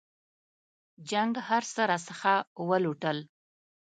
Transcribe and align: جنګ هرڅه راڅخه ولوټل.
جنګ 1.09 1.33
هرڅه 1.49 1.81
راڅخه 1.89 2.35
ولوټل. 2.67 3.17